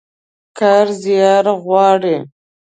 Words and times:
کار 0.57 0.87
زيار 1.03 1.45
غواړي. 1.63 2.17